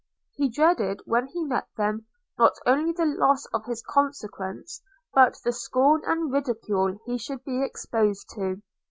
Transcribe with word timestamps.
He 0.33 0.49
dreaded, 0.49 1.01
when 1.05 1.27
he 1.27 1.43
met 1.43 1.67
them, 1.77 2.07
not 2.39 2.53
only 2.65 2.91
the 2.91 3.05
loss 3.05 3.45
of 3.53 3.65
his 3.65 3.83
consequence, 3.83 4.81
but 5.13 5.37
the 5.43 5.53
scorn 5.53 6.01
and 6.07 6.33
ridicule 6.33 6.97
he 7.05 7.19
should 7.19 7.43
be 7.45 7.63
exposed 7.63 8.27
to. 8.33 8.63